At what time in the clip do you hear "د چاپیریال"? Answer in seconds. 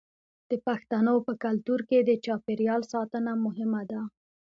2.01-2.81